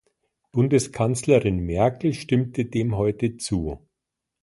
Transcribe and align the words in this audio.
Bundeskanzlerin 0.51 1.59
Merkel 1.59 2.15
stimmte 2.15 2.65
dem 2.65 2.95
heute 2.97 3.37
zu. 3.37 3.87